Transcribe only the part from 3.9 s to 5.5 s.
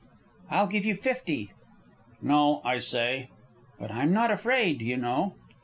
I'm not afraid, you know."